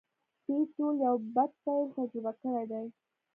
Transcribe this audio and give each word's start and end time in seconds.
دوی 0.45 0.61
ټولو 0.75 0.99
یو 1.05 1.15
بد 1.35 1.51
پیل 1.63 1.85
تجربه 1.97 2.31
کړی 2.41 2.63
دی 2.71 2.85